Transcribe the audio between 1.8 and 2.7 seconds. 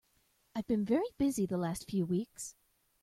few weeks.